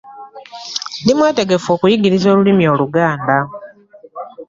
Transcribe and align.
Ndi 1.01 1.13
mwetegefu 1.17 1.67
okkuyigiriza 1.71 2.27
olulimi 2.33 2.65
oluganda. 2.73 3.37